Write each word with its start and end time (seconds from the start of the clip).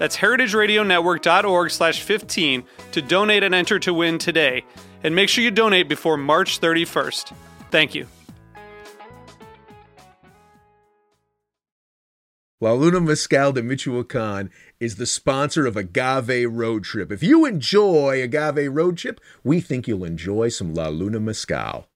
That's 0.00 0.16
heritageradionetwork.org 0.16 1.70
slash 1.70 2.02
15 2.02 2.64
to 2.92 3.02
donate 3.02 3.42
and 3.42 3.54
enter 3.54 3.78
to 3.80 3.92
win 3.92 4.16
today. 4.16 4.64
And 5.04 5.14
make 5.14 5.28
sure 5.28 5.44
you 5.44 5.50
donate 5.50 5.90
before 5.90 6.16
March 6.16 6.58
31st. 6.58 7.34
Thank 7.70 7.94
you. 7.94 8.06
La 12.62 12.72
Luna 12.72 13.00
Mezcal 13.00 13.52
de 13.52 13.62
Michoacan 13.62 14.48
is 14.80 14.96
the 14.96 15.04
sponsor 15.04 15.66
of 15.66 15.76
Agave 15.76 16.50
Road 16.50 16.84
Trip. 16.84 17.12
If 17.12 17.22
you 17.22 17.44
enjoy 17.44 18.22
Agave 18.22 18.74
Road 18.74 18.96
Trip, 18.96 19.20
we 19.44 19.60
think 19.60 19.86
you'll 19.86 20.04
enjoy 20.04 20.48
some 20.48 20.72
La 20.72 20.88
Luna 20.88 21.20
Mezcal. 21.20 21.88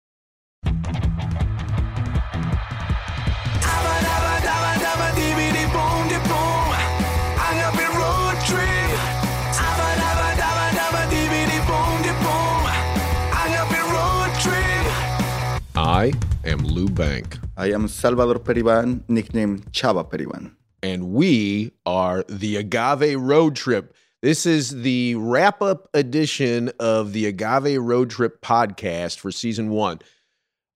I 16.05 16.13
am 16.45 16.59
Lou 16.59 16.91
Bank. 16.91 17.39
I 17.57 17.73
am 17.73 17.89
Salvador 17.89 18.39
Periban, 18.39 19.03
nicknamed 19.09 19.73
Chava 19.73 20.05
Periban. 20.07 20.55
And 20.83 21.15
we 21.15 21.73
are 21.87 22.25
the 22.29 22.57
Agave 22.57 23.19
Road 23.19 23.57
Trip. 23.57 23.95
This 24.21 24.45
is 24.45 24.83
the 24.83 25.15
wrap 25.15 25.63
up 25.63 25.89
edition 25.95 26.71
of 26.79 27.15
the 27.15 27.25
Agave 27.25 27.81
Road 27.81 28.11
Trip 28.11 28.43
podcast 28.43 29.19
for 29.19 29.31
season 29.31 29.71
one. 29.71 30.01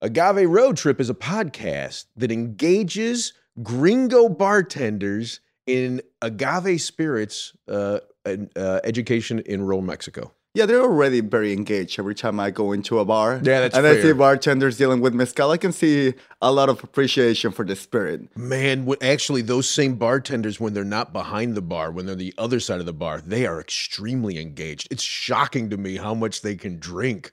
Agave 0.01 0.49
Road 0.49 0.77
Trip 0.77 0.99
is 0.99 1.11
a 1.11 1.13
podcast 1.13 2.05
that 2.15 2.31
engages 2.31 3.33
gringo 3.61 4.29
bartenders 4.29 5.41
in 5.67 6.01
agave 6.23 6.81
spirits 6.81 7.53
uh, 7.67 7.99
uh, 8.25 8.79
education 8.83 9.41
in 9.41 9.61
rural 9.61 9.83
Mexico. 9.83 10.33
Yeah, 10.59 10.65
they're 10.65 10.81
already 10.81 11.21
very 11.21 11.53
engaged 11.53 11.97
every 11.99 12.15
time 12.15 12.37
I 12.37 12.51
go 12.51 12.73
into 12.73 12.99
a 12.99 13.05
bar. 13.05 13.39
Yeah, 13.41 13.61
that's 13.61 13.77
And 13.77 13.85
fair. 13.85 13.97
I 13.97 14.01
see 14.01 14.11
bartenders 14.11 14.77
dealing 14.77 14.99
with 14.99 15.13
mezcal. 15.13 15.51
I 15.51 15.55
can 15.57 15.71
see 15.71 16.15
a 16.41 16.51
lot 16.51 16.67
of 16.67 16.83
appreciation 16.83 17.53
for 17.53 17.63
the 17.63 17.77
spirit. 17.77 18.35
Man, 18.35 18.85
when, 18.85 18.97
actually, 19.01 19.41
those 19.41 19.69
same 19.69 19.95
bartenders, 19.95 20.59
when 20.59 20.73
they're 20.73 20.83
not 20.83 21.13
behind 21.13 21.55
the 21.55 21.61
bar, 21.61 21.91
when 21.91 22.07
they're 22.07 22.13
the 22.13 22.33
other 22.37 22.59
side 22.59 22.81
of 22.81 22.85
the 22.85 22.91
bar, 22.91 23.21
they 23.21 23.45
are 23.45 23.61
extremely 23.61 24.37
engaged. 24.37 24.89
It's 24.91 25.01
shocking 25.01 25.69
to 25.69 25.77
me 25.77 25.95
how 25.95 26.13
much 26.13 26.41
they 26.41 26.55
can 26.55 26.77
drink. 26.77 27.31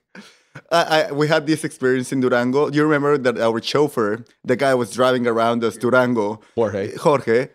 I, 0.70 1.08
I, 1.08 1.12
we 1.12 1.26
had 1.26 1.48
this 1.48 1.64
experience 1.64 2.12
in 2.12 2.20
Durango. 2.20 2.70
Do 2.70 2.76
you 2.76 2.84
remember 2.84 3.18
that 3.18 3.38
our 3.38 3.60
chauffeur, 3.60 4.24
the 4.44 4.54
guy 4.54 4.72
was 4.74 4.92
driving 4.92 5.26
around 5.26 5.64
us 5.64 5.76
Durango, 5.76 6.40
Jorge, 6.54 6.94
Jorge, 6.96 7.48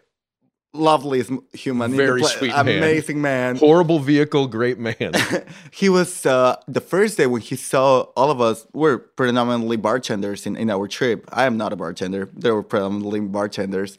lovely 0.74 1.24
human, 1.54 1.96
Very 1.96 2.24
sweet 2.24 2.52
man. 2.52 2.68
amazing 2.68 3.22
man. 3.22 3.58
horrible 3.58 4.00
vehicle, 4.00 4.48
great 4.48 4.80
man. 4.80 5.12
he 5.72 5.90
was 5.90 6.26
uh, 6.26 6.56
the 6.68 6.82
first 6.82 7.18
day 7.18 7.28
when 7.28 7.42
he 7.42 7.56
saw 7.56 8.02
all 8.16 8.32
of 8.32 8.40
us 8.40 8.66
were 8.74 8.98
predominantly 8.98 9.78
bartenders 9.78 10.46
in, 10.46 10.56
in 10.56 10.70
our 10.70 10.88
trip 10.88 11.28
i 11.32 11.46
am 11.46 11.58
not 11.58 11.74
a 11.74 11.76
bartender 11.76 12.30
they 12.34 12.52
were 12.52 12.64
predominantly 12.64 13.20
bartenders 13.20 13.98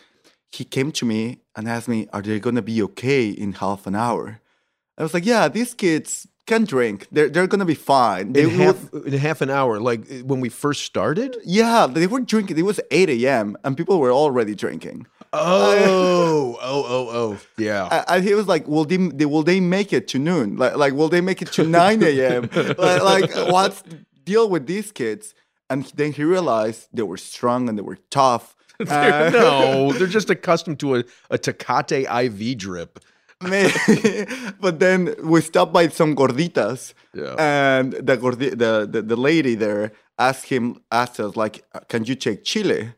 he 0.51 0.65
came 0.65 0.93
to 0.93 1.05
me 1.05 1.41
and 1.57 1.69
asked 1.69 1.89
me 1.89 2.09
are 2.13 2.23
they 2.23 2.39
going 2.41 2.57
to 2.57 2.63
be 2.63 2.83
okay 2.83 3.29
in 3.29 3.53
half 3.55 3.87
an 3.87 3.95
hour 3.95 4.41
i 4.99 5.03
was 5.03 5.13
like 5.15 5.25
yeah 5.27 5.49
these 5.49 5.75
kids 5.75 6.27
can 6.47 6.65
drink 6.65 7.07
they're, 7.13 7.29
they're 7.29 7.47
going 7.47 7.61
to 7.61 7.65
be 7.65 7.75
fine 7.75 8.33
they 8.33 8.43
in 8.45 8.51
half 8.51 8.93
in 9.07 9.13
half 9.13 9.41
an 9.41 9.51
hour, 9.51 9.79
like 9.81 10.03
when 10.25 10.41
we 10.41 10.49
first 10.49 10.83
started. 10.85 11.37
yeah 11.45 11.87
they 11.87 12.07
were 12.07 12.21
drinking 12.21 12.59
it 12.59 12.63
was 12.63 12.81
8 12.91 13.09
a.m 13.11 13.57
and 13.65 13.77
people 13.77 13.99
were 14.01 14.13
already 14.13 14.55
drinking 14.55 15.07
Oh, 15.35 16.59
oh, 16.63 16.85
oh, 16.97 17.09
oh, 17.21 17.39
yeah. 17.57 18.05
and 18.07 18.23
he 18.23 18.35
was 18.35 18.47
like, 18.47 18.69
"Will 18.69 18.85
they, 18.85 18.99
they 18.99 19.25
will 19.25 19.43
they 19.43 19.61
make 19.61 19.91
it 19.95 20.07
to 20.09 20.19
noon? 20.19 20.57
Like, 20.57 20.77
like 20.77 20.93
will 20.93 21.09
they 21.09 21.23
make 21.23 21.41
it 21.41 21.51
to 21.53 21.65
nine 21.67 22.03
a.m.? 22.03 22.51
like, 22.55 23.03
like, 23.03 23.31
what's 23.51 23.81
the 23.81 23.97
deal 24.25 24.51
with 24.51 24.67
these 24.67 24.93
kids?" 24.93 25.35
And 25.71 25.87
then 25.97 26.13
he 26.13 26.23
realized 26.25 26.89
they 26.93 27.03
were 27.03 27.17
strong 27.17 27.61
and 27.71 27.79
they 27.79 27.83
were 27.83 27.97
tough. 28.11 28.55
They're- 28.79 29.13
Uh, 29.13 29.31
no, 29.31 29.93
they're 29.95 30.07
just 30.19 30.29
accustomed 30.29 30.79
to 30.81 30.97
a, 30.97 31.05
a 31.31 31.39
Tecate 31.39 32.01
IV 32.27 32.59
drip. 32.59 32.99
But 34.61 34.79
then 34.79 35.15
we 35.23 35.41
stopped 35.41 35.73
by 35.73 35.89
some 35.89 36.15
gorditas, 36.15 36.95
Yeah. 37.15 37.35
and 37.39 37.93
the, 37.93 38.17
gordi- 38.17 38.57
the 38.57 38.87
the 38.91 39.03
the 39.03 39.17
lady 39.17 39.55
there 39.57 39.93
asked 40.19 40.47
him 40.49 40.77
asked 40.91 41.19
us 41.21 41.37
like, 41.37 41.65
"Can 41.89 42.05
you 42.05 42.15
take 42.15 42.45
chile?" 42.45 42.95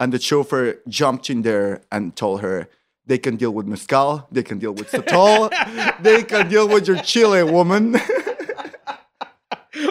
And 0.00 0.12
the 0.12 0.18
chauffeur 0.18 0.80
jumped 0.88 1.30
in 1.30 1.42
there 1.42 1.82
and 1.90 2.14
told 2.16 2.40
her. 2.42 2.68
They 3.06 3.18
can 3.18 3.36
deal 3.36 3.50
with 3.52 3.66
mezcal. 3.66 4.26
They 4.32 4.42
can 4.42 4.58
deal 4.58 4.72
with 4.72 4.90
sotol. 4.90 5.50
they 6.02 6.22
can 6.22 6.48
deal 6.48 6.66
with 6.66 6.88
your 6.88 6.96
chile, 7.02 7.42
woman. 7.42 7.96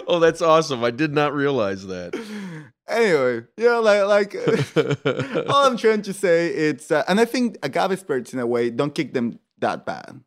Oh, 0.08 0.18
that's 0.18 0.40
awesome. 0.42 0.82
I 0.82 0.90
did 0.90 1.12
not 1.12 1.34
realize 1.34 1.86
that. 1.86 2.14
anyway, 2.88 3.42
yeah, 3.56 3.76
like 3.76 4.02
like 4.06 4.34
all 5.48 5.64
I'm 5.66 5.76
trying 5.76 6.02
to 6.02 6.12
say 6.12 6.48
it's, 6.48 6.90
uh, 6.90 7.04
and 7.06 7.20
I 7.20 7.24
think 7.26 7.56
agave 7.62 7.98
spirits 8.00 8.32
in 8.32 8.40
a 8.40 8.46
way 8.46 8.70
don't 8.70 8.94
kick 8.94 9.12
them 9.12 9.38
that 9.64 9.84
bad. 9.84 10.20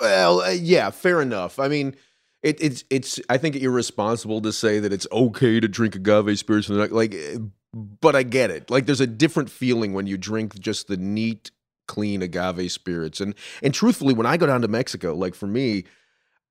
Well, 0.00 0.40
uh, 0.40 0.50
yeah, 0.50 0.90
fair 0.90 1.22
enough. 1.22 1.58
I 1.58 1.68
mean, 1.68 1.94
it, 2.42 2.60
it's 2.60 2.84
it's. 2.90 3.20
I 3.28 3.38
think 3.38 3.54
it's 3.56 3.64
irresponsible 3.64 4.40
to 4.42 4.52
say 4.52 4.78
that 4.80 4.92
it's 4.92 5.06
okay 5.12 5.60
to 5.60 5.68
drink 5.68 5.94
agave 5.94 6.38
spirits 6.38 6.68
and 6.68 6.78
like, 6.78 6.90
like, 6.90 7.14
uh, 7.14 7.38
but 7.74 8.16
I 8.16 8.22
get 8.22 8.50
it. 8.50 8.70
Like, 8.70 8.86
there's 8.86 9.00
a 9.00 9.06
different 9.06 9.50
feeling 9.50 9.92
when 9.92 10.06
you 10.06 10.16
drink 10.16 10.58
just 10.58 10.88
the 10.88 10.96
neat, 10.96 11.50
clean 11.86 12.22
agave 12.22 12.72
spirits. 12.72 13.20
And 13.20 13.34
and 13.62 13.74
truthfully, 13.74 14.14
when 14.14 14.26
I 14.26 14.36
go 14.36 14.46
down 14.46 14.62
to 14.62 14.68
Mexico, 14.68 15.14
like 15.14 15.34
for 15.34 15.46
me, 15.46 15.84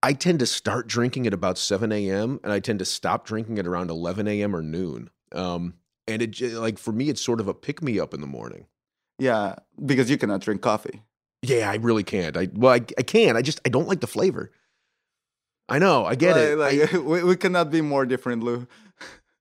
I 0.03 0.13
tend 0.13 0.39
to 0.39 0.45
start 0.45 0.87
drinking 0.87 1.25
at 1.27 1.33
about 1.33 1.57
seven 1.57 1.91
a.m. 1.91 2.39
and 2.43 2.53
I 2.53 2.59
tend 2.59 2.79
to 2.79 2.85
stop 2.85 3.25
drinking 3.25 3.57
at 3.57 3.65
around 3.67 3.89
eleven 3.89 4.27
a.m. 4.27 4.55
or 4.55 4.61
noon. 4.61 5.09
Um, 5.31 5.73
and 6.07 6.21
it 6.21 6.39
like 6.53 6.77
for 6.77 6.91
me, 6.91 7.09
it's 7.09 7.21
sort 7.21 7.39
of 7.39 7.47
a 7.47 7.53
pick 7.53 7.81
me 7.81 7.99
up 7.99 8.13
in 8.13 8.21
the 8.21 8.27
morning. 8.27 8.67
Yeah, 9.17 9.55
because 9.83 10.09
you 10.09 10.17
cannot 10.17 10.41
drink 10.41 10.61
coffee. 10.61 11.01
Yeah, 11.41 11.69
I 11.71 11.75
really 11.75 12.03
can't. 12.03 12.35
I 12.35 12.49
well, 12.53 12.73
I, 12.73 12.81
I 12.97 13.03
can. 13.03 13.37
I 13.37 13.41
just 13.41 13.61
I 13.65 13.69
don't 13.69 13.87
like 13.87 14.01
the 14.01 14.07
flavor. 14.07 14.51
I 15.69 15.79
know. 15.79 16.05
I 16.05 16.15
get 16.15 16.35
it. 16.35 16.57
Like, 16.57 16.91
like, 16.91 17.03
we, 17.05 17.23
we 17.23 17.35
cannot 17.35 17.71
be 17.71 17.81
more 17.81 18.05
different, 18.05 18.43
Lou. 18.43 18.67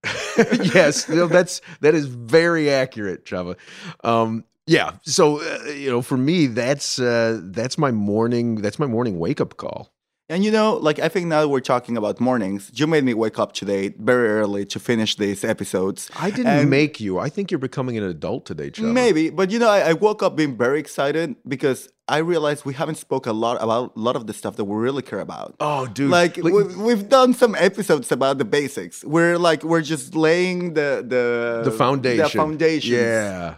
I- 0.04 0.46
yes, 0.74 1.04
that's 1.08 1.60
that 1.80 1.94
is 1.94 2.06
very 2.06 2.70
accurate, 2.70 3.24
Chava. 3.24 3.56
Um, 4.04 4.44
yeah. 4.66 4.92
So 5.02 5.40
uh, 5.40 5.70
you 5.70 5.90
know, 5.90 6.02
for 6.02 6.16
me, 6.16 6.46
that's 6.46 6.98
uh, 7.00 7.40
that's 7.42 7.78
my 7.78 7.90
morning. 7.90 8.56
That's 8.56 8.78
my 8.78 8.86
morning 8.86 9.18
wake 9.18 9.40
up 9.40 9.56
call. 9.56 9.92
And 10.30 10.44
you 10.44 10.50
know, 10.50 10.74
like 10.76 10.98
I 10.98 11.08
think 11.08 11.26
now 11.26 11.46
we're 11.48 11.60
talking 11.60 11.96
about 11.96 12.20
mornings. 12.20 12.70
You 12.74 12.86
made 12.86 13.02
me 13.02 13.14
wake 13.14 13.38
up 13.38 13.52
today 13.52 13.94
very 13.98 14.28
early 14.28 14.66
to 14.66 14.78
finish 14.78 15.16
these 15.16 15.42
episodes. 15.42 16.10
I 16.16 16.30
didn't 16.30 16.46
And- 16.48 16.68
make 16.70 17.00
you. 17.00 17.18
I 17.18 17.30
think 17.30 17.50
you're 17.50 17.58
becoming 17.58 17.96
an 17.96 18.04
adult 18.04 18.44
today, 18.44 18.70
Chava. 18.70 18.92
Maybe, 18.92 19.30
but 19.30 19.50
you 19.50 19.58
know, 19.58 19.70
I, 19.70 19.80
I 19.90 19.92
woke 19.94 20.22
up 20.22 20.36
being 20.36 20.54
very 20.56 20.80
excited 20.80 21.34
because 21.46 21.88
I 22.08 22.18
realized 22.18 22.66
we 22.66 22.74
haven't 22.74 22.96
spoke 22.96 23.26
a 23.26 23.32
lot 23.32 23.56
about 23.62 23.92
a 23.96 24.00
lot 24.00 24.16
of 24.16 24.26
the 24.26 24.34
stuff 24.34 24.56
that 24.56 24.64
we 24.64 24.76
really 24.76 25.02
care 25.02 25.20
about. 25.20 25.54
Oh, 25.60 25.86
dude. 25.86 26.10
like 26.10 26.36
we, 26.36 26.52
we've 26.52 27.08
done 27.08 27.32
some 27.32 27.54
episodes 27.54 28.12
about 28.12 28.36
the 28.36 28.44
basics. 28.44 29.02
We're 29.04 29.38
like 29.38 29.62
we're 29.62 29.80
just 29.82 30.14
laying 30.14 30.74
the 30.74 31.02
the 31.06 31.62
the 31.64 31.74
foundation. 31.74 32.24
The 32.24 32.28
foundations. 32.28 32.92
Yeah. 32.92 33.54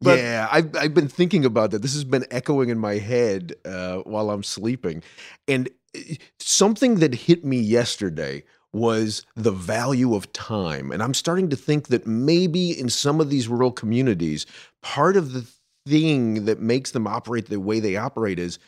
But- 0.00 0.18
yeah, 0.18 0.48
I've, 0.50 0.74
I've 0.76 0.94
been 0.94 1.08
thinking 1.08 1.44
about 1.44 1.72
that. 1.72 1.82
This 1.82 1.94
has 1.94 2.04
been 2.04 2.24
echoing 2.30 2.68
in 2.68 2.78
my 2.78 2.98
head 2.98 3.54
uh, 3.64 3.96
while 3.98 4.30
I'm 4.30 4.44
sleeping. 4.44 5.02
And 5.48 5.68
something 6.38 6.96
that 6.96 7.14
hit 7.14 7.44
me 7.44 7.58
yesterday 7.58 8.44
was 8.72 9.24
the 9.34 9.52
value 9.52 10.14
of 10.14 10.32
time. 10.32 10.92
And 10.92 11.02
I'm 11.02 11.14
starting 11.14 11.48
to 11.50 11.56
think 11.56 11.88
that 11.88 12.06
maybe 12.06 12.78
in 12.78 12.90
some 12.90 13.20
of 13.20 13.30
these 13.30 13.48
rural 13.48 13.72
communities, 13.72 14.46
part 14.82 15.16
of 15.16 15.32
the 15.32 15.46
thing 15.86 16.44
that 16.44 16.60
makes 16.60 16.90
them 16.90 17.06
operate 17.06 17.48
the 17.48 17.60
way 17.60 17.80
they 17.80 17.96
operate 17.96 18.38
is 18.38 18.58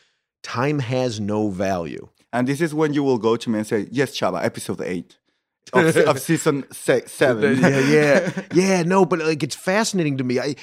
time 0.43 0.78
has 0.78 1.20
no 1.20 1.50
value. 1.50 2.08
And 2.32 2.49
this 2.49 2.61
is 2.61 2.72
when 2.72 2.94
you 2.94 3.02
will 3.02 3.19
go 3.19 3.37
to 3.37 3.50
me 3.50 3.58
and 3.58 3.67
say, 3.67 3.88
"Yes, 3.90 4.12
Chava, 4.12 4.43
episode 4.43 4.81
eight 4.81 5.19
of, 5.72 5.96
of 5.96 6.18
season 6.20 6.64
se- 6.72 7.06
seven." 7.06 7.58
yeah, 7.60 7.78
yeah, 7.80 8.42
yeah. 8.52 8.82
No, 8.82 9.04
but 9.04 9.20
like 9.20 9.42
it's 9.42 9.54
fascinating 9.54 10.16
to 10.18 10.24
me. 10.24 10.38
I 10.38 10.54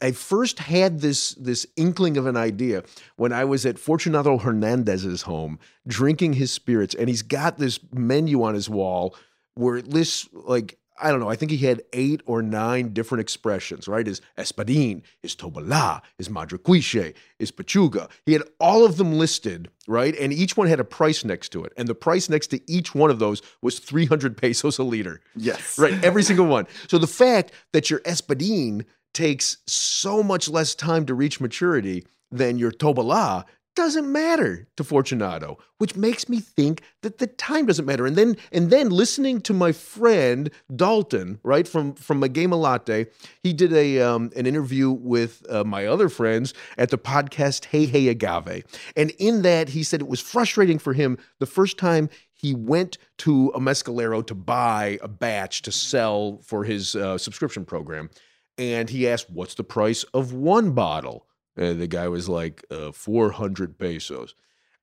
I 0.00 0.12
first 0.12 0.58
had 0.58 1.00
this 1.00 1.30
this 1.34 1.66
inkling 1.76 2.16
of 2.16 2.26
an 2.26 2.36
idea 2.36 2.84
when 3.16 3.32
I 3.32 3.44
was 3.44 3.66
at 3.66 3.78
Fortunato 3.78 4.38
Hernandez's 4.38 5.22
home 5.22 5.58
drinking 5.86 6.34
his 6.34 6.52
spirits, 6.52 6.94
and 6.94 7.08
he's 7.08 7.22
got 7.22 7.58
this 7.58 7.80
menu 7.92 8.42
on 8.42 8.54
his 8.54 8.68
wall 8.68 9.16
where 9.54 9.76
it 9.76 9.88
lists 9.88 10.28
like 10.32 10.78
I 11.00 11.10
don't 11.10 11.20
know, 11.20 11.28
I 11.30 11.36
think 11.36 11.50
he 11.50 11.58
had 11.58 11.82
eight 11.92 12.20
or 12.26 12.42
nine 12.42 12.92
different 12.92 13.20
expressions, 13.20 13.88
right? 13.88 14.06
His 14.06 14.20
espadín, 14.38 15.02
his 15.20 15.34
tobala, 15.34 16.02
his 16.18 16.28
madrecuixe, 16.28 17.14
his 17.38 17.50
pechuga. 17.50 18.08
He 18.26 18.32
had 18.32 18.42
all 18.60 18.84
of 18.84 18.96
them 18.96 19.12
listed, 19.18 19.70
right? 19.88 20.14
And 20.18 20.32
each 20.32 20.56
one 20.56 20.66
had 20.68 20.80
a 20.80 20.84
price 20.84 21.24
next 21.24 21.50
to 21.52 21.64
it. 21.64 21.72
And 21.76 21.88
the 21.88 21.94
price 21.94 22.28
next 22.28 22.48
to 22.48 22.60
each 22.70 22.94
one 22.94 23.10
of 23.10 23.18
those 23.18 23.42
was 23.62 23.78
300 23.78 24.36
pesos 24.36 24.78
a 24.78 24.82
liter. 24.82 25.20
yes, 25.36 25.78
Right, 25.78 26.02
every 26.04 26.22
single 26.22 26.46
one. 26.46 26.66
So 26.88 26.98
the 26.98 27.06
fact 27.06 27.52
that 27.72 27.90
your 27.90 28.00
espadín 28.00 28.84
takes 29.14 29.58
so 29.66 30.22
much 30.22 30.48
less 30.48 30.74
time 30.74 31.06
to 31.06 31.14
reach 31.14 31.40
maturity 31.40 32.06
than 32.30 32.58
your 32.58 32.70
tobala 32.72 33.44
doesn't 33.74 34.10
matter 34.10 34.68
to 34.76 34.84
Fortunato, 34.84 35.58
which 35.78 35.96
makes 35.96 36.28
me 36.28 36.40
think 36.40 36.82
that 37.02 37.18
the 37.18 37.26
time 37.26 37.66
doesn't 37.66 37.86
matter. 37.86 38.06
And 38.06 38.16
then 38.16 38.36
and 38.50 38.70
then 38.70 38.90
listening 38.90 39.40
to 39.42 39.52
my 39.52 39.72
friend 39.72 40.50
Dalton, 40.74 41.40
right 41.42 41.66
from 41.66 41.94
from 41.94 42.20
Magema 42.20 42.58
Latte, 42.58 43.06
he 43.42 43.52
did 43.52 43.72
a 43.72 44.00
um, 44.00 44.30
an 44.36 44.46
interview 44.46 44.90
with 44.90 45.44
uh, 45.48 45.64
my 45.64 45.86
other 45.86 46.08
friends 46.08 46.54
at 46.76 46.90
the 46.90 46.98
podcast 46.98 47.66
Hey 47.66 47.86
Hey 47.86 48.08
Agave, 48.08 48.64
and 48.96 49.10
in 49.18 49.42
that 49.42 49.70
he 49.70 49.82
said 49.82 50.00
it 50.00 50.08
was 50.08 50.20
frustrating 50.20 50.78
for 50.78 50.92
him 50.92 51.18
the 51.38 51.46
first 51.46 51.78
time 51.78 52.08
he 52.32 52.54
went 52.54 52.98
to 53.18 53.52
a 53.54 53.60
mescalero 53.60 54.26
to 54.26 54.34
buy 54.34 54.98
a 55.00 55.08
batch 55.08 55.62
to 55.62 55.70
sell 55.70 56.40
for 56.42 56.64
his 56.64 56.96
uh, 56.96 57.16
subscription 57.16 57.64
program, 57.64 58.10
and 58.58 58.90
he 58.90 59.08
asked, 59.08 59.30
"What's 59.30 59.54
the 59.54 59.64
price 59.64 60.02
of 60.14 60.32
one 60.32 60.72
bottle?" 60.72 61.26
And 61.56 61.80
the 61.80 61.86
guy 61.86 62.08
was 62.08 62.28
like, 62.28 62.64
uh, 62.70 62.92
400 62.92 63.78
pesos. 63.78 64.34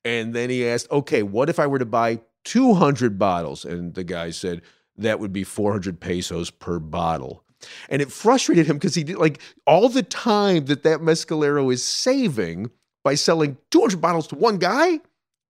And 0.06 0.34
then 0.34 0.50
he 0.50 0.68
asked, 0.68 0.90
okay, 0.92 1.24
what 1.24 1.50
if 1.50 1.60
I 1.60 1.68
were 1.68 1.80
to 1.80 1.86
buy 1.86 2.22
200 2.46 3.18
bottles? 3.18 3.66
And 3.66 3.94
the 3.96 4.04
guy 4.04 4.30
said, 4.30 4.62
that 4.98 5.20
would 5.20 5.34
be 5.34 5.44
400 5.44 6.00
pesos 6.00 6.50
per 6.50 6.80
bottle. 6.80 7.44
And 7.90 8.02
it 8.02 8.12
frustrated 8.12 8.68
him 8.68 8.78
because 8.78 8.96
he 8.96 9.04
did 9.04 9.18
like 9.18 9.40
all 9.66 9.90
the 9.90 10.04
time 10.04 10.66
that 10.66 10.84
that 10.84 11.00
mescalero 11.00 11.72
is 11.74 11.84
saving 11.84 12.72
by 13.04 13.16
selling 13.16 13.58
200 13.72 14.00
bottles 14.00 14.28
to 14.28 14.36
one 14.36 14.58
guy, 14.58 15.00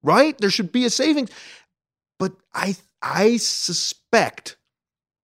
right? 0.01 0.37
There 0.37 0.49
should 0.49 0.71
be 0.71 0.85
a 0.85 0.89
savings. 0.89 1.29
But 2.17 2.33
I, 2.53 2.75
I 3.01 3.37
suspect, 3.37 4.57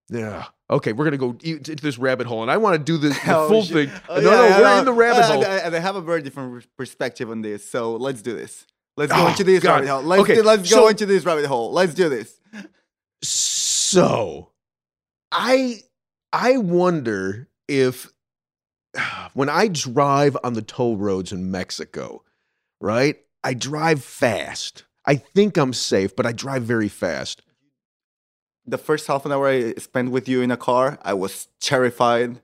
yeah, 0.08 0.44
okay, 0.70 0.92
we're 0.92 1.04
gonna 1.04 1.16
go 1.16 1.36
into 1.42 1.74
this 1.76 1.98
rabbit 1.98 2.26
hole, 2.26 2.42
and 2.42 2.50
I 2.50 2.56
want 2.58 2.74
to 2.74 2.78
do 2.84 2.96
this 2.98 3.18
the 3.24 3.36
Oh, 3.36 3.48
full 3.48 3.62
shit. 3.64 3.90
thing. 3.90 4.00
Oh, 4.08 4.20
no, 4.20 4.30
yeah, 4.30 4.36
no, 4.36 4.44
yeah, 4.46 4.58
we're 4.60 4.64
no. 4.74 4.78
in 4.78 4.84
the 4.84 4.92
rabbit 4.92 5.20
Uh, 5.22 5.32
hole. 5.32 5.44
And, 5.44 5.62
and 5.66 5.76
I 5.76 5.78
have 5.80 5.96
a 5.96 6.00
very 6.00 6.22
different 6.22 6.66
perspective 6.76 7.30
on 7.30 7.42
this. 7.42 7.68
So 7.68 7.96
let's 7.96 8.22
do 8.22 8.34
this. 8.36 8.66
Let's 8.96 9.12
Oh, 9.12 9.16
go 9.16 9.28
into 9.28 9.44
this 9.44 9.62
God. 9.62 9.74
rabbit 9.84 9.88
hole. 9.90 10.02
Let's, 10.02 10.22
Okay, 10.22 10.34
do- 10.36 10.42
let's 10.42 10.70
so- 10.70 10.76
go 10.82 10.88
into 10.88 11.06
this 11.06 11.24
rabbit 11.24 11.46
hole. 11.46 11.72
Let's 11.72 11.92
do 11.94 12.08
this. 12.08 12.40
So, 13.22 14.52
I 15.32 15.80
I 16.32 16.58
wonder 16.58 17.48
if 17.68 18.12
when 19.34 19.48
I 19.48 19.68
drive 19.68 20.36
on 20.44 20.54
the 20.54 20.62
toll 20.62 20.96
roads 20.96 21.32
in 21.32 21.50
Mexico, 21.50 22.22
right? 22.80 23.16
I 23.42 23.54
drive 23.54 24.02
fast. 24.04 24.84
I 25.06 25.16
think 25.16 25.56
I'm 25.56 25.72
safe, 25.72 26.16
but 26.16 26.26
I 26.26 26.32
drive 26.32 26.62
very 26.64 26.88
fast. 26.88 27.42
The 28.66 28.78
first 28.78 29.06
half 29.06 29.24
an 29.24 29.32
hour 29.32 29.48
I 29.48 29.74
spent 29.74 30.10
with 30.10 30.28
you 30.28 30.42
in 30.42 30.50
a 30.50 30.56
car, 30.56 30.98
I 31.02 31.14
was 31.14 31.48
terrified. 31.60 32.40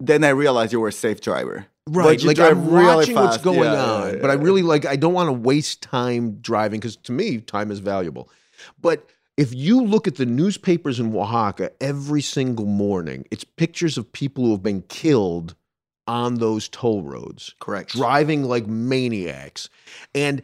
Then 0.00 0.24
I 0.24 0.30
realized 0.30 0.72
you 0.72 0.80
were 0.80 0.88
a 0.88 0.92
safe 0.92 1.20
driver. 1.20 1.66
Right, 1.86 2.22
like 2.22 2.38
I'm 2.38 2.70
really 2.70 2.86
watching 2.86 3.14
what's 3.14 3.36
fast. 3.36 3.44
going 3.44 3.58
Yeah, 3.60 3.72
yeah, 3.74 3.92
on, 3.92 4.14
yeah, 4.14 4.18
but 4.20 4.30
I 4.30 4.34
really 4.34 4.62
like. 4.62 4.86
I 4.86 4.96
don't 4.96 5.12
want 5.12 5.28
to 5.28 5.32
waste 5.32 5.82
time 5.82 6.36
driving 6.40 6.80
because 6.80 6.96
to 6.96 7.12
me, 7.12 7.38
time 7.38 7.70
is 7.70 7.78
valuable. 7.78 8.30
But 8.80 9.06
if 9.36 9.52
you 9.54 9.82
look 9.82 10.06
at 10.06 10.14
the 10.14 10.24
newspapers 10.24 10.98
in 10.98 11.14
Oaxaca 11.14 11.72
every 11.82 12.22
single 12.22 12.66
morning, 12.66 13.26
it's 13.30 13.44
pictures 13.44 13.98
of 13.98 14.10
people 14.12 14.44
who 14.44 14.52
have 14.52 14.62
been 14.62 14.82
killed 14.82 15.54
on 16.06 16.36
those 16.36 16.68
toll 16.68 17.02
roads, 17.02 17.54
Correct. 17.60 17.90
driving 17.90 18.44
like 18.44 18.66
maniacs. 18.66 19.68
And 20.14 20.42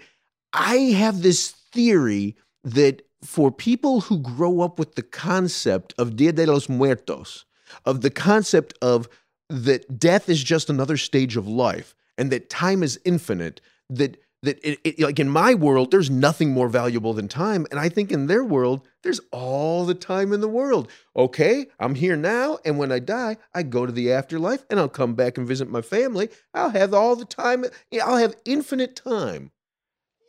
I 0.52 0.76
have 0.76 1.22
this 1.22 1.50
theory 1.50 2.36
that 2.64 3.02
for 3.22 3.50
people 3.50 4.02
who 4.02 4.18
grow 4.18 4.60
up 4.60 4.78
with 4.78 4.94
the 4.94 5.02
concept 5.02 5.94
of 5.98 6.16
Dia 6.16 6.32
de 6.32 6.46
los 6.46 6.68
Muertos, 6.68 7.44
of 7.84 8.00
the 8.00 8.10
concept 8.10 8.74
of 8.80 9.08
that 9.48 9.98
death 9.98 10.28
is 10.28 10.42
just 10.42 10.70
another 10.70 10.96
stage 10.96 11.36
of 11.36 11.46
life 11.46 11.94
and 12.16 12.30
that 12.30 12.50
time 12.50 12.82
is 12.82 13.00
infinite, 13.04 13.60
that 13.88 14.16
that 14.42 14.58
it, 14.66 14.78
it, 14.84 15.00
like 15.00 15.18
in 15.18 15.28
my 15.28 15.54
world 15.54 15.90
there's 15.90 16.10
nothing 16.10 16.50
more 16.50 16.68
valuable 16.68 17.12
than 17.12 17.28
time. 17.28 17.66
And 17.70 17.78
i 17.78 17.88
think 17.88 18.10
in 18.10 18.26
their 18.26 18.44
world 18.44 18.86
there's 19.02 19.20
all 19.32 19.84
the 19.84 19.94
time 19.94 20.32
in 20.32 20.40
the 20.40 20.48
world. 20.48 20.90
Okay 21.14 21.66
i'm 21.78 21.94
here 21.94 22.16
now 22.16 22.58
and 22.64 22.78
when 22.78 22.90
i 22.92 22.98
die 22.98 23.36
i 23.54 23.62
go 23.62 23.84
to 23.86 23.92
the 23.92 24.12
afterlife 24.12 24.64
and 24.70 24.80
i'll 24.80 24.88
come 24.88 25.14
back 25.14 25.36
and 25.36 25.46
visit 25.46 25.68
my 25.68 25.82
family. 25.82 26.30
I'll 26.54 26.70
have 26.70 26.94
all 26.94 27.16
the 27.16 27.24
time 27.24 27.64
i'll 28.02 28.16
have 28.16 28.36
infinite 28.44 28.96
time 28.96 29.50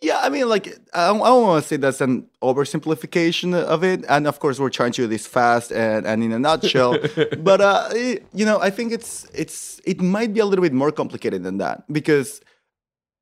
Yeah, 0.01 0.19
I 0.19 0.29
mean, 0.29 0.49
like, 0.49 0.67
I 0.95 1.07
don't, 1.07 1.21
I 1.21 1.25
don't 1.27 1.43
want 1.43 1.63
to 1.63 1.67
say 1.67 1.77
that's 1.77 2.01
an 2.01 2.27
oversimplification 2.41 3.53
of 3.53 3.83
it. 3.83 4.03
And 4.09 4.25
of 4.27 4.39
course, 4.39 4.59
we're 4.59 4.69
trying 4.71 4.91
to 4.93 5.03
do 5.03 5.07
this 5.07 5.27
fast 5.27 5.71
and, 5.71 6.07
and 6.07 6.23
in 6.23 6.31
a 6.31 6.39
nutshell. 6.39 6.97
but, 7.39 7.61
uh, 7.61 7.89
it- 7.91 8.25
you 8.33 8.45
know, 8.45 8.59
I 8.59 8.71
think 8.71 8.91
it's, 8.93 9.25
it's, 9.33 9.79
it 9.85 10.01
might 10.01 10.33
be 10.33 10.39
a 10.39 10.45
little 10.45 10.63
bit 10.63 10.73
more 10.73 10.91
complicated 10.91 11.43
than 11.43 11.59
that 11.59 11.83
because 11.93 12.41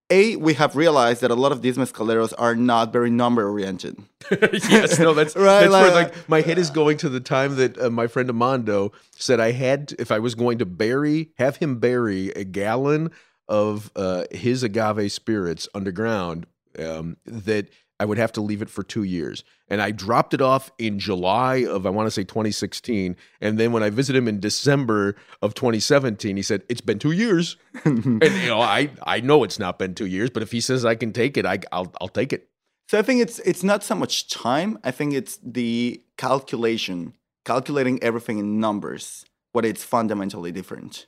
A, 0.09 0.37
we 0.37 0.53
have 0.53 0.77
realized 0.77 1.19
that 1.21 1.31
a 1.31 1.35
lot 1.35 1.51
of 1.51 1.61
these 1.61 1.77
mescaleros 1.77 2.33
are 2.37 2.55
not 2.55 2.93
very 2.93 3.09
number 3.09 3.49
oriented. 3.49 3.97
yes, 4.31 4.97
no, 4.99 5.13
that's 5.13 5.35
Right, 5.49 5.61
That's 5.67 5.71
where 5.71 5.91
like- 5.91 6.15
like 6.15 6.29
my 6.29 6.39
head 6.41 6.57
is 6.57 6.69
going 6.69 6.97
to 6.99 7.09
the 7.09 7.19
time 7.19 7.57
that 7.57 7.77
uh, 7.77 7.89
my 7.89 8.07
friend 8.07 8.29
Amando 8.29 8.93
said 9.17 9.41
I 9.41 9.51
had 9.51 9.93
if 9.99 10.11
I 10.11 10.19
was 10.19 10.33
going 10.33 10.59
to 10.59 10.65
bury, 10.65 11.31
have 11.37 11.57
him 11.57 11.79
bury 11.79 12.29
a 12.31 12.45
gallon 12.45 13.11
of 13.49 13.91
uh, 13.97 14.23
his 14.31 14.63
agave 14.63 15.11
spirits 15.11 15.67
underground, 15.73 16.45
um, 16.79 17.17
that 17.25 17.69
I 17.99 18.05
would 18.05 18.17
have 18.17 18.31
to 18.33 18.41
leave 18.41 18.61
it 18.61 18.69
for 18.69 18.81
two 18.81 19.03
years. 19.03 19.43
And 19.67 19.81
I 19.81 19.91
dropped 19.91 20.33
it 20.33 20.41
off 20.41 20.71
in 20.77 20.99
July 20.99 21.65
of 21.65 21.85
I 21.85 21.89
want 21.89 22.07
to 22.07 22.11
say 22.11 22.23
2016, 22.23 23.15
and 23.41 23.59
then 23.59 23.71
when 23.71 23.83
I 23.83 23.89
visited 23.89 24.19
him 24.19 24.27
in 24.27 24.39
December 24.39 25.15
of 25.41 25.53
2017, 25.53 26.37
he 26.37 26.41
said 26.41 26.63
it's 26.69 26.81
been 26.81 26.97
two 26.97 27.11
years. 27.11 27.57
and 27.83 28.23
you 28.23 28.47
know, 28.47 28.61
I 28.61 28.91
I 29.03 29.19
know 29.19 29.43
it's 29.43 29.59
not 29.59 29.77
been 29.77 29.93
two 29.93 30.07
years, 30.07 30.29
but 30.29 30.43
if 30.43 30.51
he 30.51 30.61
says 30.61 30.85
I 30.85 30.95
can 30.95 31.11
take 31.11 31.37
it, 31.37 31.45
I 31.45 31.59
I'll 31.71 31.93
I'll 31.99 32.07
take 32.07 32.31
it. 32.31 32.49
So 32.87 32.97
I 32.97 33.01
think 33.01 33.21
it's 33.21 33.39
it's 33.39 33.63
not 33.63 33.83
so 33.83 33.95
much 33.95 34.29
time. 34.29 34.79
I 34.83 34.91
think 34.91 35.13
it's 35.13 35.37
the 35.43 36.01
calculation, 36.17 37.15
calculating 37.45 38.01
everything 38.01 38.39
in 38.39 38.59
numbers. 38.59 39.25
What 39.51 39.65
it's 39.65 39.83
fundamentally 39.83 40.51
different. 40.51 41.07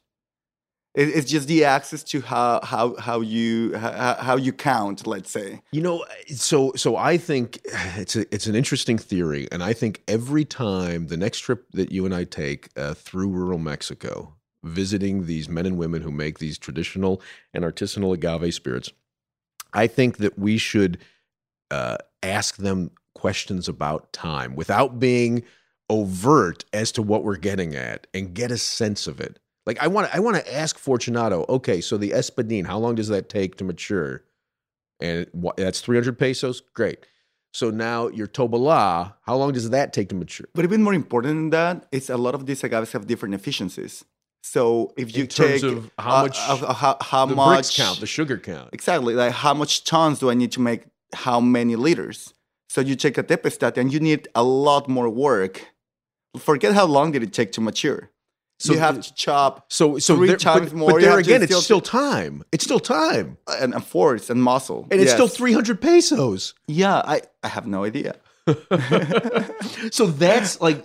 It, 0.93 1.07
it's 1.09 1.31
just 1.31 1.47
the 1.47 1.63
access 1.63 2.03
to 2.05 2.21
how 2.21 2.59
how 2.63 2.95
how 2.97 3.21
you 3.21 3.77
how, 3.77 4.15
how 4.15 4.35
you 4.35 4.51
count. 4.51 5.07
Let's 5.07 5.31
say. 5.31 5.61
You 5.71 5.81
know, 5.81 6.05
so 6.27 6.73
so 6.75 6.97
I 6.97 7.17
think 7.17 7.59
it's 7.97 8.15
a, 8.15 8.33
it's 8.33 8.47
an 8.47 8.55
interesting 8.55 8.97
theory, 8.97 9.47
and 9.51 9.63
I 9.63 9.73
think 9.73 10.03
every 10.07 10.45
time 10.45 11.07
the 11.07 11.17
next 11.17 11.39
trip 11.39 11.65
that 11.71 11.91
you 11.91 12.05
and 12.05 12.13
I 12.13 12.25
take 12.25 12.69
uh, 12.77 12.93
through 12.93 13.29
rural 13.29 13.57
Mexico, 13.57 14.35
visiting 14.63 15.25
these 15.27 15.47
men 15.47 15.65
and 15.65 15.77
women 15.77 16.01
who 16.01 16.11
make 16.11 16.39
these 16.39 16.57
traditional 16.57 17.21
and 17.53 17.63
artisanal 17.63 18.13
agave 18.13 18.53
spirits, 18.53 18.91
I 19.73 19.87
think 19.87 20.17
that 20.17 20.37
we 20.37 20.57
should 20.57 20.97
uh, 21.69 21.97
ask 22.21 22.57
them 22.57 22.91
questions 23.15 23.69
about 23.69 24.11
time 24.11 24.55
without 24.55 24.99
being 24.99 25.43
overt 25.89 26.63
as 26.73 26.91
to 26.93 27.01
what 27.01 27.23
we're 27.23 27.37
getting 27.37 27.75
at, 27.75 28.07
and 28.13 28.33
get 28.33 28.51
a 28.51 28.57
sense 28.57 29.07
of 29.07 29.21
it. 29.21 29.39
Like 29.65 29.79
I 29.81 29.87
want, 29.87 30.13
I 30.13 30.19
want 30.19 30.37
to 30.37 30.53
ask 30.53 30.77
Fortunato. 30.77 31.45
Okay, 31.47 31.81
so 31.81 31.97
the 31.97 32.11
espadín, 32.11 32.65
how 32.65 32.77
long 32.79 32.95
does 32.95 33.09
that 33.09 33.29
take 33.29 33.57
to 33.57 33.63
mature? 33.63 34.23
and 35.01 35.25
wha- 35.33 35.53
that's 35.57 35.81
300 35.81 36.17
pesos 36.17 36.61
great 36.75 37.07
so 37.53 37.69
now 37.71 38.07
your 38.09 38.27
tobala 38.27 39.15
how 39.23 39.35
long 39.35 39.51
does 39.51 39.71
that 39.71 39.93
take 39.93 40.09
to 40.09 40.15
mature 40.15 40.45
But 40.53 40.63
even 40.63 40.83
more 40.83 40.93
important 40.93 41.33
than 41.33 41.49
that, 41.49 41.87
it's 41.91 42.09
a 42.09 42.17
lot 42.17 42.35
of 42.35 42.45
these 42.45 42.61
agaves 42.61 42.91
have 42.91 43.07
different 43.07 43.33
efficiencies. 43.33 44.05
So 44.43 44.93
if 44.97 45.15
you 45.15 45.23
In 45.23 45.27
terms 45.29 45.61
take 45.61 45.71
of 45.71 45.91
how 45.97 46.17
uh, 46.17 46.21
much 46.21 46.37
of 46.37 46.59
how, 46.77 46.97
how 47.01 47.25
the 47.25 47.35
much 47.35 47.65
Brix 47.65 47.77
count 47.77 47.99
the 47.99 48.07
sugar 48.07 48.37
count 48.37 48.69
exactly 48.73 49.15
like 49.15 49.33
how 49.33 49.55
much 49.55 49.83
tons 49.83 50.19
do 50.19 50.29
I 50.29 50.35
need 50.35 50.51
to 50.53 50.61
make 50.61 50.83
how 51.13 51.39
many 51.41 51.75
liters. 51.75 52.33
So 52.69 52.79
you 52.79 52.95
take 52.95 53.17
a 53.17 53.23
tepeztate 53.23 53.77
and 53.77 53.91
you 53.91 53.99
need 53.99 54.27
a 54.35 54.43
lot 54.43 54.87
more 54.87 55.09
work. 55.09 55.65
Forget 56.37 56.73
how 56.73 56.85
long 56.85 57.11
did 57.11 57.23
it 57.23 57.33
take 57.33 57.51
to 57.53 57.61
mature. 57.61 58.10
So 58.61 58.73
you 58.73 58.79
have 58.79 59.01
to 59.01 59.13
chop 59.13 59.65
So 59.69 59.97
so 59.97 60.15
Three 60.15 60.27
there, 60.27 60.37
times 60.37 60.69
but, 60.69 60.77
more, 60.77 60.91
But 60.91 61.01
there 61.01 61.17
again, 61.17 61.41
it's 61.43 61.63
still- 61.63 61.81
time. 61.81 62.43
It's 62.51 62.63
still 62.63 62.79
time, 62.79 63.37
and, 63.47 63.73
and 63.73 63.83
force 63.83 64.29
and 64.29 64.41
muscle. 64.41 64.87
and 64.91 65.01
it's 65.01 65.11
still 65.11 65.27
three 65.27 65.53
hundred 65.53 65.81
pesos. 65.81 66.53
Yeah, 66.67 67.01
I, 67.03 67.21
I 67.43 67.47
have 67.47 67.65
no 67.67 67.83
idea. 67.83 68.15
so 69.91 70.07
that's 70.07 70.59
like 70.61 70.83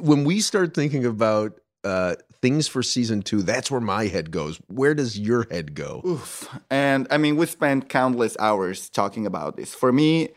when 0.00 0.24
we 0.24 0.40
start 0.40 0.74
thinking 0.74 1.04
about 1.04 1.58
uh, 1.84 2.16
things 2.42 2.68
for 2.68 2.82
season 2.82 3.22
two. 3.22 3.42
That's 3.42 3.70
where 3.70 3.80
my 3.80 4.06
head 4.06 4.30
goes. 4.30 4.58
Where 4.68 4.94
does 4.94 5.18
your 5.18 5.46
head 5.50 5.74
go? 5.74 6.02
Oof. 6.06 6.48
And 6.70 7.06
I 7.10 7.18
mean, 7.18 7.36
we 7.36 7.46
spent 7.46 7.88
countless 7.88 8.36
hours 8.38 8.88
talking 8.88 9.26
about 9.26 9.56
this. 9.56 9.74
For 9.74 9.92
me, 9.92 10.30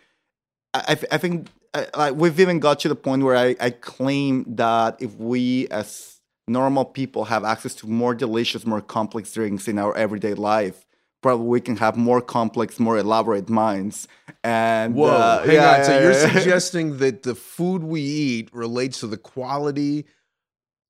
I, 0.74 0.84
I 0.90 1.16
I 1.16 1.18
think 1.18 1.48
I, 1.74 1.88
like 1.96 2.16
we've 2.16 2.40
even 2.40 2.60
got 2.60 2.80
to 2.82 2.88
the 2.90 2.96
point 2.96 3.24
where 3.24 3.36
I, 3.36 3.56
I 3.60 3.70
claim 3.72 4.46
that 4.56 4.98
if 5.00 5.16
we 5.16 5.68
as 5.70 6.19
normal 6.50 6.86
people 6.86 7.26
have 7.26 7.44
access 7.44 7.76
to 7.76 7.88
more 7.88 8.14
delicious, 8.16 8.66
more 8.66 8.82
complex 8.82 9.32
drinks 9.34 9.68
in 9.68 9.78
our 9.80 9.96
everyday 9.96 10.34
life, 10.34 10.86
probably 11.22 11.48
we 11.48 11.62
can 11.62 11.78
have 11.78 11.96
more 11.96 12.22
complex, 12.22 12.80
more 12.80 12.98
elaborate 12.98 13.50
minds. 13.50 14.08
And 14.44 14.96
Whoa, 14.96 15.08
uh, 15.08 15.44
hang 15.44 15.56
yeah, 15.56 15.78
on. 15.78 15.84
So 15.86 15.92
yeah, 15.94 16.02
you're 16.02 16.12
yeah. 16.14 16.32
suggesting 16.34 16.98
that 16.98 17.24
the 17.24 17.36
food 17.36 17.84
we 17.84 18.02
eat 18.02 18.50
relates 18.54 19.00
to 19.02 19.08
the 19.08 19.18
quality, 19.18 20.06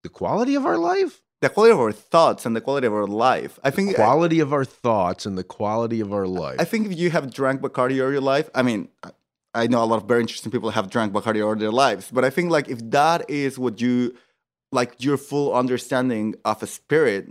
the 0.03 0.09
quality 0.09 0.55
of 0.55 0.65
our 0.65 0.77
life, 0.77 1.21
the 1.41 1.49
quality 1.49 1.71
of 1.73 1.79
our 1.79 1.91
thoughts 1.91 2.45
and 2.45 2.55
the 2.55 2.61
quality 2.61 2.87
of 2.87 2.93
our 2.93 3.07
life. 3.07 3.59
I 3.63 3.71
think 3.71 3.95
quality 3.95 4.39
of 4.39 4.51
our 4.53 4.65
thoughts, 4.65 5.25
and 5.25 5.37
the 5.37 5.43
quality 5.43 5.99
of 6.01 6.13
our 6.13 6.27
life. 6.27 6.59
I 6.59 6.65
think 6.65 6.87
if 6.91 6.97
you 6.97 7.09
have 7.11 7.33
drank 7.33 7.61
Bacardi 7.61 8.03
all 8.03 8.11
your 8.11 8.21
life, 8.21 8.49
I 8.53 8.61
mean, 8.61 8.89
I- 9.03 9.11
I 9.55 9.65
know 9.65 9.83
a 9.83 9.85
lot 9.85 9.97
of 9.97 10.07
very 10.07 10.21
interesting 10.21 10.51
people 10.51 10.69
have 10.69 10.91
drank 10.91 11.11
Bacardi 11.11 11.43
all 11.43 11.55
their 11.55 11.71
lives, 11.71 12.09
but 12.13 12.23
I 12.23 12.29
think 12.29 12.51
like 12.51 12.67
if 12.69 12.79
that 12.91 13.27
is 13.29 13.57
what 13.57 13.81
you 13.81 14.13
like 14.71 14.95
your 15.03 15.17
full 15.17 15.53
understanding 15.53 16.35
of 16.45 16.61
a 16.63 16.67
spirit, 16.67 17.27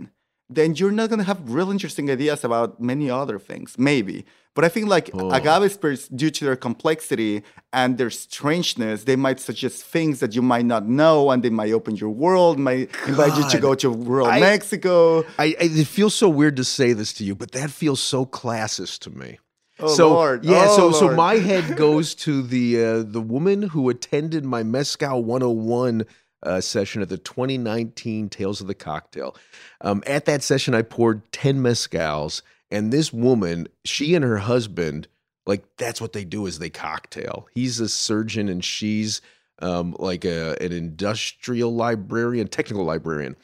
then 0.49 0.75
you're 0.75 0.91
not 0.91 1.09
gonna 1.09 1.23
have 1.23 1.39
real 1.49 1.71
interesting 1.71 2.09
ideas 2.09 2.43
about 2.43 2.81
many 2.81 3.09
other 3.09 3.39
things, 3.39 3.75
maybe. 3.77 4.25
But 4.55 4.65
I 4.65 4.69
think 4.69 4.87
like 4.87 5.09
Oh. 5.13 5.29
agave 5.31 5.71
spirits, 5.71 6.07
due 6.09 6.31
to 6.31 6.43
their 6.45 6.55
complexity 6.57 7.43
and 7.71 7.97
their 7.97 8.09
strangeness, 8.09 9.03
they 9.03 9.15
might 9.15 9.39
suggest 9.39 9.83
things 9.83 10.19
that 10.19 10.35
you 10.35 10.41
might 10.41 10.65
not 10.65 10.87
know, 10.87 11.29
and 11.31 11.43
they 11.43 11.51
might 11.51 11.71
open 11.71 11.95
your 11.95 12.09
world, 12.09 12.57
might 12.59 12.89
invite 13.07 13.37
you 13.37 13.47
to 13.51 13.59
go 13.59 13.75
to 13.75 13.89
rural 13.89 14.27
I- 14.27 14.39
Mexico. 14.39 15.23
I, 15.37 15.55
I 15.61 15.69
it 15.81 15.87
feels 15.87 16.15
so 16.15 16.27
weird 16.27 16.55
to 16.57 16.63
say 16.63 16.93
this 16.93 17.13
to 17.13 17.23
you, 17.23 17.35
but 17.35 17.51
that 17.51 17.69
feels 17.69 18.01
so 18.01 18.25
classist 18.25 18.99
to 19.01 19.11
me. 19.11 19.37
Oh 19.81 19.87
so 19.95 20.09
Lord! 20.09 20.43
yeah, 20.43 20.65
oh, 20.67 20.75
so 20.77 20.91
so 20.91 21.15
my 21.15 21.35
head 21.35 21.77
goes 21.85 22.13
to 22.25 22.41
the 22.41 22.83
uh, 22.83 23.03
the 23.03 23.21
woman 23.21 23.61
who 23.61 23.87
attended 23.89 24.43
my 24.43 24.61
Mezcal 24.63 25.23
101 25.23 26.05
uh, 26.43 26.61
session 26.61 27.01
at 27.01 27.09
the 27.09 27.17
2019 27.17 28.29
Tales 28.29 28.61
of 28.61 28.67
the 28.67 28.75
Cocktail. 28.75 29.35
Um, 29.81 30.03
at 30.07 30.25
that 30.25 30.43
session, 30.43 30.73
I 30.73 30.81
poured 30.81 31.29
10 31.31 31.59
mezcals, 31.59 32.41
and 32.71 32.93
this 32.93 33.11
woman, 33.11 33.67
she 33.83 34.15
and 34.15 34.23
her 34.23 34.37
husband, 34.37 35.07
like 35.45 35.63
that's 35.77 35.99
what 35.99 36.13
they 36.13 36.23
do 36.23 36.45
is 36.45 36.59
they 36.59 36.69
cocktail. 36.69 37.47
He's 37.53 37.79
a 37.79 37.89
surgeon, 37.89 38.49
and 38.49 38.63
she's 38.63 39.21
um, 39.61 39.95
like 39.99 40.25
a, 40.25 40.55
an 40.61 40.71
industrial 40.71 41.73
librarian, 41.73 42.47
technical 42.47 42.85
librarian, 42.85 43.35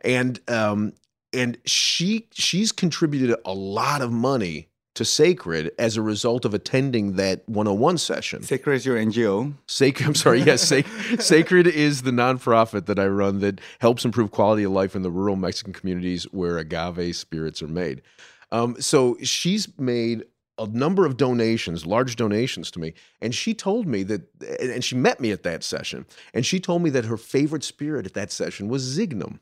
and 0.00 0.40
um, 0.48 0.92
and 1.32 1.58
she 1.64 2.28
she's 2.32 2.72
contributed 2.72 3.36
a 3.44 3.52
lot 3.52 4.00
of 4.00 4.12
money 4.12 4.68
to 4.98 5.04
Sacred 5.04 5.70
as 5.78 5.96
a 5.96 6.02
result 6.02 6.44
of 6.44 6.54
attending 6.54 7.14
that 7.14 7.48
101 7.48 7.98
session. 7.98 8.42
Sacred 8.42 8.74
is 8.74 8.84
your 8.84 8.96
NGO. 8.96 9.54
Sacred, 9.66 10.06
I'm 10.08 10.14
sorry, 10.16 10.42
yes, 10.42 10.62
Sac- 10.62 10.86
Sacred 11.20 11.68
is 11.68 12.02
the 12.02 12.10
nonprofit 12.10 12.86
that 12.86 12.98
I 12.98 13.06
run 13.06 13.38
that 13.38 13.60
helps 13.78 14.04
improve 14.04 14.32
quality 14.32 14.64
of 14.64 14.72
life 14.72 14.96
in 14.96 15.02
the 15.02 15.10
rural 15.10 15.36
Mexican 15.36 15.72
communities 15.72 16.24
where 16.32 16.58
agave 16.58 17.14
spirits 17.14 17.62
are 17.62 17.68
made. 17.68 18.02
Um, 18.50 18.80
so 18.80 19.16
she's 19.22 19.68
made 19.78 20.24
a 20.58 20.66
number 20.66 21.06
of 21.06 21.16
donations, 21.16 21.86
large 21.86 22.16
donations 22.16 22.68
to 22.72 22.80
me, 22.80 22.94
and 23.20 23.32
she 23.32 23.54
told 23.54 23.86
me 23.86 24.02
that, 24.02 24.22
and 24.60 24.70
and 24.70 24.84
she 24.84 24.96
met 24.96 25.20
me 25.20 25.30
at 25.30 25.44
that 25.44 25.62
session, 25.62 26.06
and 26.34 26.44
she 26.44 26.58
told 26.58 26.82
me 26.82 26.90
that 26.90 27.04
her 27.04 27.16
favorite 27.16 27.62
spirit 27.62 28.04
at 28.04 28.14
that 28.14 28.32
session 28.32 28.68
was 28.68 28.98
Zignum, 28.98 29.38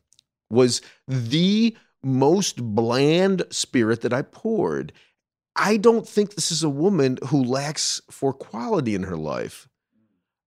was 0.51 0.83
the 1.09 1.75
most 2.03 2.63
bland 2.63 3.45
spirit 3.51 4.03
that 4.03 4.13
I 4.13 4.21
poured. 4.21 4.93
I 5.57 5.77
don't 5.77 6.07
think 6.07 6.35
this 6.35 6.53
is 6.53 6.63
a 6.63 6.69
woman 6.69 7.19
who 7.27 7.43
lacks 7.43 8.01
for 8.11 8.33
quality 8.33 8.95
in 8.95 9.05
her 9.05 9.17
life. 9.17 9.69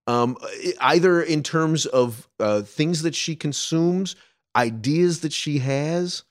Um, 0.08 0.38
either 0.82 1.22
in 1.22 1.44
terms 1.44 1.86
of 1.86 2.28
uh, 2.40 2.62
things 2.62 3.04
that 3.04 3.14
she 3.14 3.36
consumes, 3.36 4.16
ideas 4.56 5.22
that 5.22 5.34
she 5.34 5.60
has. 5.60 6.24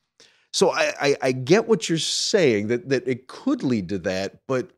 So 0.52 0.70
I, 0.70 0.94
I, 1.00 1.16
I 1.22 1.32
get 1.32 1.68
what 1.68 1.88
you're 1.88 1.98
saying 1.98 2.68
that 2.68 2.88
that 2.88 3.06
it 3.06 3.28
could 3.28 3.62
lead 3.62 3.88
to 3.90 3.98
that, 3.98 4.40
but 4.48 4.72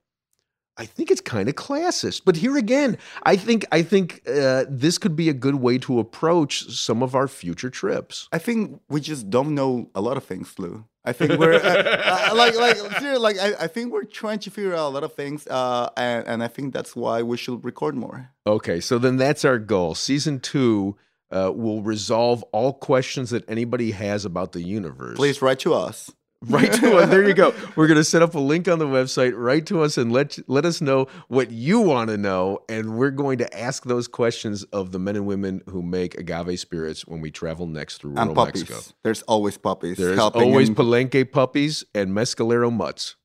I 0.76 0.86
think 0.86 1.10
it's 1.10 1.20
kind 1.20 1.48
of 1.48 1.54
classist. 1.54 2.22
But 2.24 2.36
here 2.36 2.56
again, 2.56 2.98
I 3.24 3.36
think 3.36 3.64
I 3.72 3.82
think 3.82 4.22
uh, 4.26 4.64
this 4.68 4.98
could 4.98 5.14
be 5.14 5.28
a 5.28 5.34
good 5.34 5.56
way 5.56 5.78
to 5.78 5.98
approach 5.98 6.70
some 6.70 7.02
of 7.02 7.14
our 7.14 7.28
future 7.28 7.70
trips. 7.70 8.28
I 8.32 8.38
think 8.38 8.80
we 8.88 9.00
just 9.00 9.30
don't 9.30 9.54
know 9.54 9.90
a 9.94 10.00
lot 10.00 10.16
of 10.16 10.24
things, 10.24 10.58
Lou. 10.58 10.84
I 11.04 11.12
think 11.12 11.38
we're 11.38 11.54
uh, 11.54 11.58
uh, 12.30 12.34
like 12.34 12.54
like 12.56 12.76
seriously, 12.76 13.16
like 13.18 13.38
I, 13.38 13.64
I 13.64 13.66
think 13.68 13.92
we're 13.92 14.04
trying 14.04 14.38
to 14.40 14.50
figure 14.50 14.74
out 14.74 14.88
a 14.88 14.92
lot 14.92 15.04
of 15.04 15.14
things, 15.14 15.46
uh, 15.46 15.88
and 15.96 16.26
and 16.26 16.42
I 16.42 16.48
think 16.48 16.74
that's 16.74 16.94
why 16.94 17.22
we 17.22 17.36
should 17.36 17.64
record 17.64 17.94
more. 17.94 18.30
Okay, 18.46 18.80
so 18.80 18.98
then 18.98 19.16
that's 19.16 19.44
our 19.44 19.58
goal. 19.58 19.94
Season 19.94 20.40
two 20.40 20.96
uh, 21.30 21.52
will 21.54 21.82
resolve 21.82 22.42
all 22.52 22.74
questions 22.74 23.30
that 23.30 23.48
anybody 23.48 23.92
has 23.92 24.24
about 24.24 24.52
the 24.52 24.62
universe. 24.62 25.16
Please 25.16 25.40
write 25.40 25.60
to 25.60 25.72
us. 25.72 26.10
Write 26.46 26.72
to 26.74 26.96
us. 26.96 27.10
There 27.10 27.28
you 27.28 27.34
go. 27.34 27.52
We're 27.76 27.86
going 27.86 27.98
to 27.98 28.04
set 28.04 28.22
up 28.22 28.34
a 28.34 28.38
link 28.38 28.66
on 28.66 28.78
the 28.78 28.86
website. 28.86 29.32
Write 29.36 29.66
to 29.66 29.82
us 29.82 29.98
and 29.98 30.10
let 30.10 30.38
let 30.48 30.64
us 30.64 30.80
know 30.80 31.06
what 31.28 31.50
you 31.50 31.80
want 31.80 32.08
to 32.08 32.16
know, 32.16 32.60
and 32.68 32.96
we're 32.96 33.10
going 33.10 33.36
to 33.38 33.58
ask 33.58 33.84
those 33.84 34.08
questions 34.08 34.62
of 34.72 34.90
the 34.90 34.98
men 34.98 35.16
and 35.16 35.26
women 35.26 35.60
who 35.68 35.82
make 35.82 36.16
agave 36.18 36.58
spirits 36.58 37.06
when 37.06 37.20
we 37.20 37.30
travel 37.30 37.66
next 37.66 37.98
through 37.98 38.12
rural 38.12 38.28
And 38.28 38.34
puppies. 38.34 38.68
Mexico. 38.70 38.94
There's 39.02 39.20
always 39.22 39.58
puppies. 39.58 39.98
There's 39.98 40.18
always 40.18 40.70
in- 40.70 40.74
Palenque 40.74 41.30
puppies 41.30 41.84
and 41.94 42.12
Mescalero 42.12 42.72
mutts. 42.72 43.16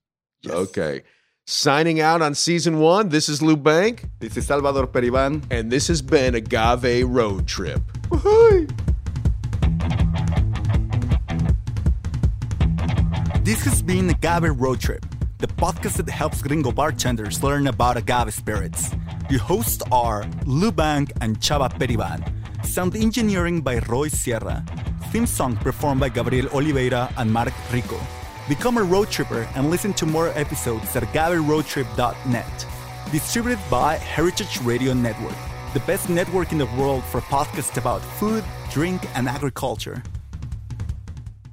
Yes. 0.41 0.53
Okay. 0.53 1.03
Signing 1.47 2.01
out 2.01 2.21
on 2.21 2.35
season 2.35 2.79
one. 2.79 3.09
This 3.09 3.29
is 3.29 3.41
Lou 3.41 3.55
Bank, 3.55 4.09
This 4.19 4.35
is 4.35 4.45
Salvador 4.47 4.87
Periban. 4.87 5.41
and 5.51 5.71
this 5.71 5.87
has 5.87 6.01
been 6.01 6.35
Agave 6.35 7.07
Road 7.07 7.47
Trip. 7.47 7.81
This 13.55 13.63
has 13.63 13.81
been 13.81 14.09
Agave 14.09 14.59
Road 14.59 14.81
Trip, 14.81 15.05
the 15.37 15.47
podcast 15.47 15.95
that 15.95 16.09
helps 16.09 16.41
gringo 16.41 16.73
bartenders 16.73 17.41
learn 17.41 17.67
about 17.67 17.95
agave 17.95 18.33
spirits. 18.33 18.89
The 19.29 19.37
hosts 19.37 19.81
are 19.93 20.25
Lou 20.45 20.73
Bank 20.73 21.13
and 21.21 21.39
Chava 21.39 21.69
Periban. 21.71 22.19
Sound 22.65 22.97
engineering 22.97 23.61
by 23.61 23.79
Roy 23.87 24.09
Sierra. 24.09 24.61
Theme 25.09 25.25
song 25.25 25.55
performed 25.55 26.01
by 26.01 26.09
Gabriel 26.09 26.49
Oliveira 26.49 27.09
and 27.15 27.31
Mark 27.31 27.53
Rico. 27.71 27.97
Become 28.49 28.77
a 28.77 28.83
road 28.83 29.09
tripper 29.09 29.47
and 29.55 29.71
listen 29.71 29.93
to 29.93 30.05
more 30.05 30.27
episodes 30.35 30.93
at 30.93 31.03
agaveroadtrip.net. 31.03 32.65
Distributed 33.13 33.63
by 33.71 33.95
Heritage 33.95 34.59
Radio 34.63 34.91
Network, 34.91 35.37
the 35.73 35.79
best 35.87 36.09
network 36.09 36.51
in 36.51 36.57
the 36.57 36.69
world 36.77 37.05
for 37.05 37.21
podcasts 37.21 37.77
about 37.77 38.01
food, 38.19 38.43
drink, 38.69 39.07
and 39.15 39.29
agriculture. 39.29 40.03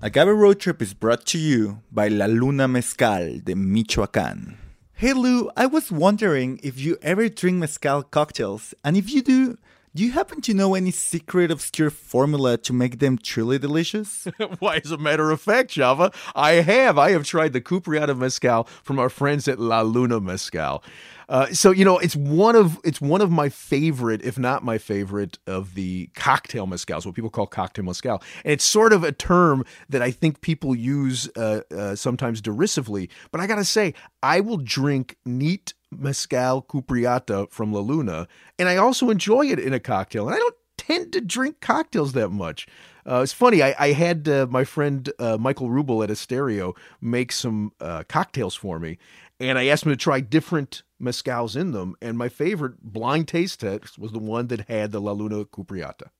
Agave 0.05 0.37
Road 0.37 0.59
Trip 0.59 0.83
is 0.83 0.95
brought 0.95 1.25
to 1.27 1.39
you 1.39 1.79
by 1.93 2.09
La 2.09 2.27
Luna 2.27 2.67
Mezcal 2.67 3.39
de 3.39 3.55
Michoacán. 3.55 4.57
Hey 4.95 5.13
Lou, 5.13 5.49
I 5.57 5.67
was 5.67 5.93
wondering 5.93 6.59
if 6.65 6.77
you 6.77 6.99
ever 7.03 7.29
drink 7.29 7.59
mezcal 7.59 8.03
cocktails, 8.03 8.75
and 8.83 8.97
if 8.97 9.13
you 9.13 9.23
do, 9.23 9.59
do 9.95 10.03
you 10.03 10.13
happen 10.13 10.41
to 10.43 10.55
know 10.55 10.75
any 10.75 10.91
secret 10.91 11.51
obscure 11.51 11.91
formula 11.91 12.57
to 12.59 12.73
make 12.73 12.99
them 12.99 13.19
truly 13.19 13.59
delicious? 13.59 14.27
Why, 14.59 14.81
as 14.83 14.91
a 14.91 14.97
matter 14.97 15.31
of 15.31 15.41
fact, 15.41 15.71
Chava, 15.71 16.15
I 16.35 16.53
have. 16.53 16.97
I 16.97 17.11
have 17.11 17.25
tried 17.25 17.53
the 17.53 17.61
Cupreata 17.61 18.17
Mezcal 18.17 18.65
from 18.83 18.99
our 18.99 19.11
friends 19.11 19.49
at 19.49 19.59
La 19.59 19.83
Luna 19.83 20.19
Mezcal. 20.19 20.83
Uh, 21.29 21.47
so 21.53 21.71
you 21.71 21.85
know, 21.85 21.99
it's 21.99 22.17
one 22.17 22.57
of 22.57 22.79
it's 22.85 23.01
one 23.01 23.21
of 23.21 23.31
my 23.31 23.49
favorite, 23.49 24.23
if 24.23 24.39
not 24.39 24.65
my 24.65 24.79
favorite, 24.79 25.39
of 25.47 25.75
the 25.75 26.09
cocktail 26.15 26.67
mezcals, 26.67 27.07
what 27.07 27.15
people 27.15 27.31
call 27.31 27.47
cocktail 27.47 27.85
mezcal, 27.85 28.23
and 28.45 28.53
it's 28.53 28.65
sort 28.65 28.93
of 28.93 29.05
a 29.05 29.13
term 29.13 29.65
that 29.89 30.03
I 30.03 30.11
think 30.11 30.41
people 30.41 30.75
use 30.75 31.31
uh, 31.37 31.61
uh, 31.75 31.95
sometimes 31.97 32.41
derisively. 32.41 33.09
But 33.31 33.41
I 33.41 33.47
gotta 33.47 33.65
say, 33.65 33.95
I 34.23 34.41
will 34.41 34.59
drink 34.59 35.17
neat 35.25 35.75
mezcal 35.99 36.63
Cupreata 36.63 37.51
from 37.51 37.73
La 37.73 37.81
Luna, 37.81 38.29
and 38.59 38.69
I 38.69 38.77
also 38.77 39.11
enjoy 39.11 39.47
it 39.47 39.59
in 39.59 39.73
a 39.73 39.81
cocktail. 39.81 40.27
And 40.27 40.35
I 40.35 40.39
don't 40.39 40.57
tend 40.77 41.13
to 41.13 41.21
drink 41.21 41.61
cocktails 41.61 42.13
that 42.13 42.31
much. 42.31 42.67
Uh, 43.07 43.21
it's 43.23 43.33
funny. 43.33 43.63
I, 43.63 43.75
I 43.79 43.93
had 43.93 44.29
uh, 44.29 44.47
my 44.49 44.65
friend 44.65 45.11
uh, 45.19 45.37
Michael 45.39 45.69
Rubel 45.69 46.05
at 46.05 46.11
Estereo 46.11 46.75
make 47.01 47.33
some 47.33 47.73
uh, 47.81 48.05
cocktails 48.09 48.55
for 48.55 48.79
me, 48.79 48.99
and 49.41 49.59
I 49.59 49.67
asked 49.67 49.85
him 49.85 49.93
to 49.93 49.97
try 49.97 50.21
different 50.21 50.83
mezcals 51.01 51.57
in 51.57 51.73
them, 51.73 51.97
and 52.01 52.17
my 52.17 52.29
favorite 52.29 52.81
blind 52.83 53.29
taste 53.29 53.61
test 53.61 53.99
was 53.99 54.13
the 54.13 54.19
one 54.19 54.47
that 54.49 54.69
had 54.69 54.93
the 54.93 55.01
La 55.01 55.13
Luna 55.13 55.45
Cupreata. 55.45 56.11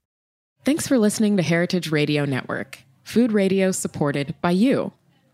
Thanks 0.65 0.87
for 0.87 0.99
listening 0.99 1.37
to 1.37 1.43
Heritage 1.43 1.91
Radio 1.91 2.25
Network, 2.25 2.79
food 3.05 3.33
radio 3.33 3.71
supported 3.71 4.35
by 4.41 4.53
you. 4.53 4.93